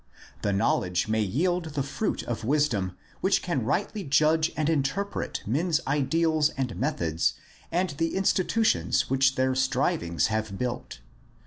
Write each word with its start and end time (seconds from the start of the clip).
The 0.41 0.51
knowledge 0.51 1.07
may 1.07 1.21
yield 1.21 1.65
the 1.75 1.83
fruit 1.83 2.23
of 2.23 2.43
wisdom 2.43 2.97
which 3.19 3.43
can 3.43 3.63
rightly 3.63 4.03
judge 4.03 4.51
and 4.57 4.67
interpret 4.67 5.43
men's 5.45 5.79
ideals 5.85 6.49
and 6.57 6.75
methods 6.75 7.35
and 7.71 7.91
the 7.91 8.15
institutions 8.15 9.11
which 9.11 9.35
their 9.35 9.51
s.trivings 9.51 10.25
have 10.29 10.57
built. 10.57 11.01